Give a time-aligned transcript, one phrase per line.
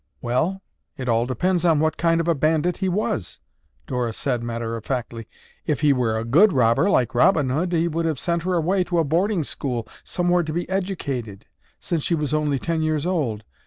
[0.19, 0.63] "Well,
[0.97, 3.37] it all depends on what kind of a bandit he was,"
[3.85, 5.27] Dora said matter of factly.
[5.67, 8.83] "If he were a good robber like Robin Hood, he would have sent her away
[8.85, 11.45] to a boarding school somewhere to be educated,
[11.79, 13.43] since she was only ten years old.